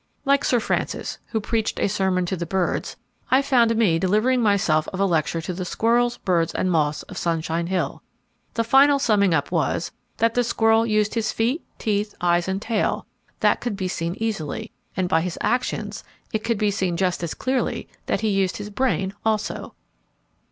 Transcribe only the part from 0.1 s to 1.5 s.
Like Sir Francis, who